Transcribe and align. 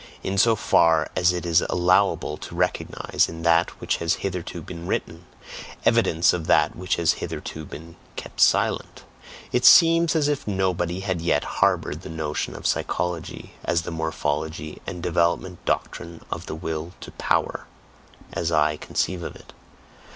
In 0.23 0.35
so 0.39 0.55
far 0.55 1.11
as 1.15 1.31
it 1.31 1.45
is 1.45 1.61
allowable 1.69 2.35
to 2.35 2.55
recognize 2.55 3.29
in 3.29 3.43
that 3.43 3.79
which 3.79 3.97
has 3.97 4.15
hitherto 4.25 4.63
been 4.63 4.87
written, 4.87 5.25
evidence 5.85 6.33
of 6.33 6.47
that 6.47 6.75
which 6.75 6.95
has 6.95 7.11
hitherto 7.21 7.65
been 7.65 7.97
kept 8.15 8.41
silent, 8.41 9.03
it 9.51 9.63
seems 9.63 10.15
as 10.15 10.27
if 10.27 10.47
nobody 10.47 11.01
had 11.01 11.21
yet 11.21 11.43
harboured 11.43 12.01
the 12.01 12.09
notion 12.09 12.55
of 12.55 12.65
psychology 12.65 13.53
as 13.63 13.83
the 13.83 13.91
Morphology 13.91 14.81
and 14.87 15.03
DEVELOPMENT 15.03 15.63
DOCTRINE 15.65 16.21
OF 16.31 16.47
THE 16.47 16.55
WILL 16.55 16.93
TO 16.99 17.11
POWER, 17.11 17.67
as 18.33 18.51
I 18.51 18.77
conceive 18.77 19.21
of 19.21 19.35
it. 19.35 19.53